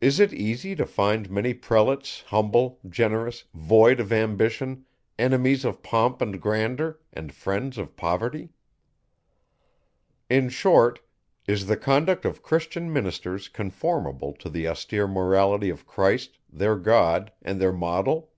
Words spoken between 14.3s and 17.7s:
to the austere morality of Christ, their God, and